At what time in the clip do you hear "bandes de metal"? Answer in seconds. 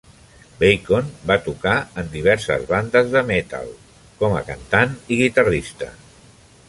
2.71-3.69